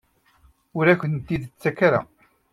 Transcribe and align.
Ur 0.77 0.85
ak-tent-id-tettak 0.87 1.79
ara? 1.87 2.01